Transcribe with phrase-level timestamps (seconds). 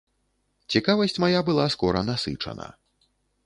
[0.75, 2.67] Цікавасць мая была скора насычана.